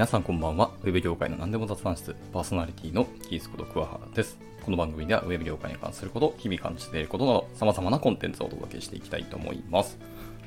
[0.00, 0.70] 皆さんこんばんは。
[0.82, 4.38] ウェブ業界の何でも雑談室、パーソナリティのキースこと桑原です。
[4.64, 9.98] この番組ではウェブ業界に関すること、日々感じていることなど、様々なコンテンツをお届けしていきたいと思います。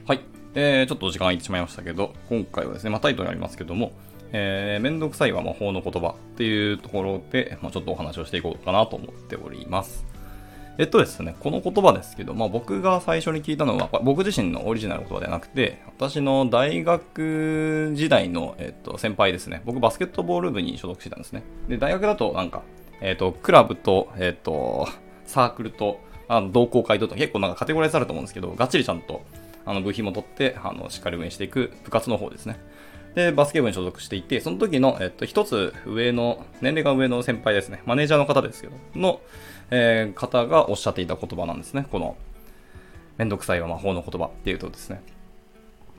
[0.08, 0.22] はい。
[0.56, 3.92] えー、ちょっと時間空いてしまいましたけど、今回はですね、まあタイトルありますけども、
[4.32, 10.04] えー、めんどくさいは魔法の言葉っていうところで、まあ、ちょっとお話をしていこうかなと思っております。
[10.80, 19.62] えっとですね、この言葉ですけど、まあ、僕が最初に聞いたのは、僕自身のオリジナル言葉ではなくて、私の大学時代の、えっと、先輩ですね。
[19.66, 21.44] 僕バスケットボール部に所属してたんですね。
[21.68, 22.64] で、大学だとなんか、
[23.02, 24.88] えっと、クラブと、えっと、
[25.26, 29.22] サークルと、あの同好会と結構なんかカテゴライズされると思うんですけど、がっちりちゃんと
[29.66, 32.60] あの部品も取って、あの、しっかり運営していく部活の方ですね。
[33.16, 37.82] で、バスケ部に所属していて、その時の、えっと、一つ上の、年齢が上の先輩ですね。
[37.86, 39.22] マネージャーの方ですけど、の、
[39.76, 41.88] えー、方がおっしゃっていた言葉なんですね。
[41.92, 42.16] この、
[43.18, 45.02] めんどくさいは魔法の言葉っていうとですね。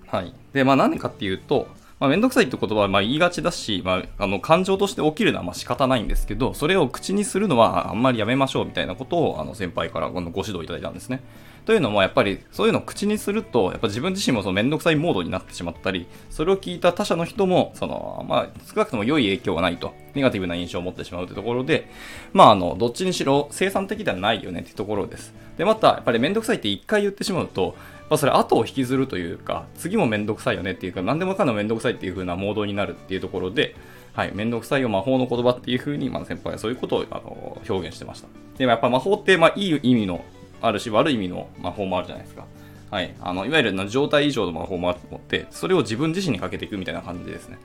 [0.06, 0.32] はい。
[0.52, 1.66] で、まあ何かっていうと、
[1.98, 11.20] まあ、めんどくさいって言葉はまあ言いがちだし、まあ、あの感情として起きるのはま仕方ないんですけど、それを口にするのはあんまりやめましょうみたいなことをあの先輩からご指導いただいたんですね。
[11.64, 21.88] というのも、やっぱりそういうのを口にすると、やっぱ自分自身もそのめんどくさいモードになってしまったり、それを聞いた他者の人も、その、まあ、少なくとも良い影響がないと、ネガティブな印象を持ってしまうというところで、
[22.32, 25.34] まあ、あの、どっちにしろ生産的ではないよねっていうところです。
[25.58, 27.76] で、また、やっぱりめんどくさいって一回言ってしまうと、
[28.10, 33.74] まあ、それ後を引きずるというか、次もめんどくさいよねっていうか、何でもかんでもめんどくさいっていう風なモードになるっていうところで、
[34.12, 38.28] はい、めんどくさいよ魔法の言葉っていう風に、まあ、先輩はそういうことをあの表現してました。
[38.58, 40.24] でもやっぱ魔法って、まあ、いい意味の
[40.60, 42.44] あるし、悪い意味の魔法もあるじゃないですか。
[42.90, 43.12] はい。
[43.20, 47.58] あの、いわゆる状態以上の魔法もあって、それを自分自身にかけていくみたいな感じですね。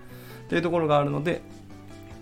[0.45, 1.41] っていうところがあるので、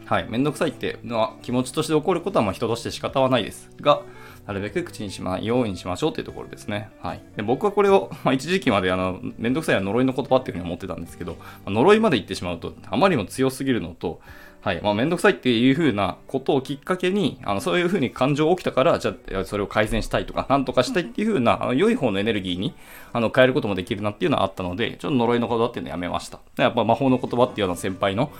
[0.07, 0.25] はい。
[0.29, 4.03] めんどくさいってのは気持ちとして起こることはま人として仕方はないですが、
[4.45, 6.89] なるべく口にしまないようにしましょうっていうところですね。
[7.01, 7.21] はい。
[7.35, 14.21] で僕はこれを、 まあ、一時期まであの、めんどくさいは呪いの言葉っていうふうに思ってたんですけど、まあ、呪いまで言ってしまうと、あまりにも強すぎるのと、
[14.61, 14.81] はい。
[14.81, 22.73] まあ、めんどくさいっていう風なことをきっかけに、あの、そういう風に感情が起きたから、じゃあ、それを改善したいとか、なんとかしたいっていう風な、あの、良い方のエネルギーに、
[23.13, 26.39] あの、変えることもできるなっていうのはあったので、ちょっと呪いの言葉っていうのやめました。
[26.57, 28.31] やっぱ魔法の言葉っていうような先輩の、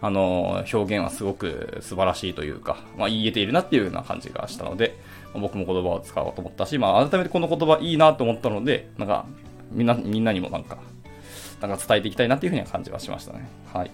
[0.00, 4.96] あの、表現はすごく素晴らしいというか、まあ、言えているなっていうような感じがしたので、
[5.34, 9.26] ま、僕も言葉を使おうと思ったし、まあ、改めてこの言葉いいなと思ったので、なんか、
[9.72, 10.78] みんな、みんなにもなんか、
[11.60, 13.48] なんか伝えていきたいなっていう風には感じはしましたね。
[13.72, 13.90] はい。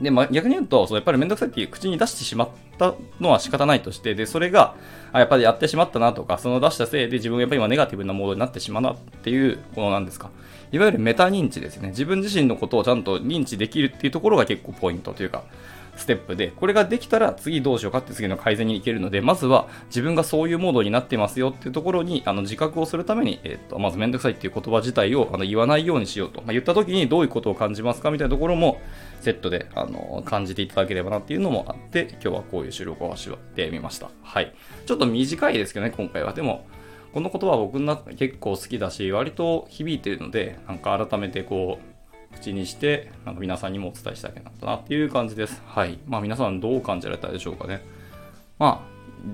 [0.00, 2.48] で、まあ、逆に言うと、そうやっぱりめんどくさいっていう口に出してしまっ
[2.78, 4.74] たのは仕方ないとして、で、それが、
[5.12, 10.30] あやっぱりやってしまったなとか、その出したせいで自分がやっぱり今ネガティブなモードになってしまうなっていう、このなんですか。
[10.72, 11.88] いわゆるメタ認知ですね。
[11.88, 15.44] 自分自身のことをちゃんと認知できるっていうところが結構ポイントというか、
[15.96, 26.40] ステップで、これができたら次どうしようかって次の改善にいけるので、まずは自分がそういうモードになってますよっていうところにあの自覚をするために、えっ、と、まずめんどくさいっていう言葉自体をあの言わないようにしようと。
[26.40, 28.80] まあ、言った時にどういうことを感じますかみたいなところも
[29.20, 34.10] セットであの感じていただければなっていうのもあって、今日はこういう収録をしてみました。
[34.22, 34.54] はい。
[34.86, 36.32] ちょっと短いですけどね、今回は。
[36.32, 36.66] でも、
[37.12, 41.91] この言葉は僕の中結構好きだし、割と響いてるので、なんか改めてこう、
[42.34, 45.62] 口にして、なんか皆さんにもお伝えしたいなったなっていう感じです。
[45.66, 45.98] はい。
[46.06, 47.82] まあ皆さんどう感じられたでしょうかね。
[48.58, 48.92] まあ、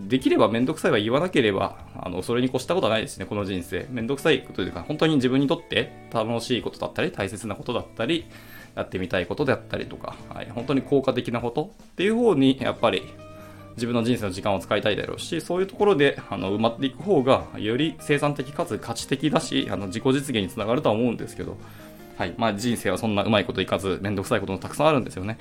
[0.09, 3.87] できればめんどくさいは言わなければ、あの、それに越したことはないですね、この人生。
[3.91, 8.27] めんどくさいことというか、本当に自分にとって楽しいことだったり、大切なことだったり、
[8.75, 13.03] やってみたいことであったりとか、はい、本当に効果的なことっていう方に、やっぱり
[13.75, 21.57] 自分の人生の時間を使いたいだろうし、そういうところであの埋まっていく方が、より生産的かつ価値的だし、あの自己実現につながるとは思うんですけど、
[22.19, 22.35] はい。
[22.37, 25.39] まあ人生はそんなうまいこといかず、めんどくさいこともたくさんあるんですよね。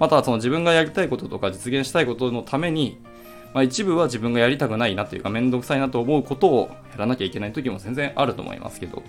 [0.00, 2.98] また、その自分がやりたいこととか実現したいことのために、
[3.52, 9.02] まあ一部は自分がやりたくないなというか、めんどくさいなと思うことをやらなきゃいけない時も全然あると思いますけど、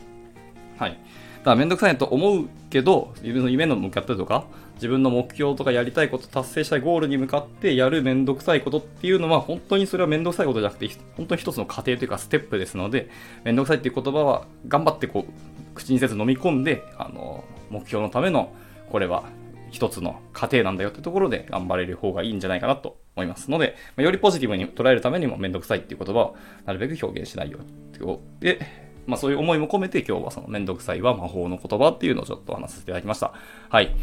[0.77, 0.91] はい。
[0.91, 0.97] だ
[1.45, 13.09] からめんどくさいなと思うけど、自分の夢の向かってとか、自分の目標とかやりたいこと達成したいゴールに向かってやるめんどくさいことっていうのは本当にそれはめんどくさいことじゃなくて本当に一つの過程というかステップですので
[13.45, 15.31] めんどくさいっていう言葉は頑張ってこう
[15.75, 18.53] 口にせず飲み込んであの目標のための
[18.89, 19.23] これは
[19.72, 28.19] 一つの過程なんだよってところで頑張れる方がいいんじゃないかなと思いますので、まよりポジティブに捉えるためにもめんどくさいっていう言葉をなるべく表現しないように。
[28.39, 28.59] で、
[29.05, 33.33] まあそういう思いも込めて今日はそのめんどくさいは魔法の言葉っていうのをちょっと話させていただきました。
[33.69, 33.93] はい。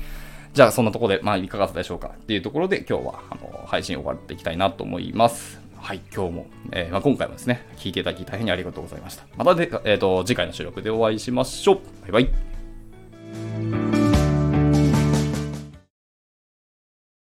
[0.53, 5.62] じゃあそんなとこで、まあいかがだったでしょうかっていうところで今日はあの配信終わっていきたいなと思います。
[5.83, 9.25] はい、今日も、えー、まあ、今回もですね、聞いていただき大変にありがとうございました。
[9.37, 11.81] またで、えっ、ー、と、次回の収録でお会いしましょう。
[12.03, 12.52] バイバイ。